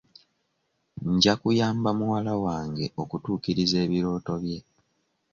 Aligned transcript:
Nja 1.11 1.33
kuyamba 1.41 1.89
muwala 1.97 2.33
wange 2.43 2.85
okutuukiriza 3.01 3.77
ebirooto 3.85 4.33
bye. 4.43 4.59